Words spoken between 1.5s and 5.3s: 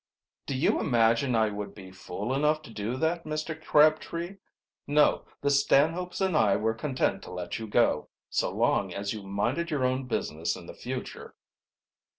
would be fool enough to do that, Mr. Crabtree? No,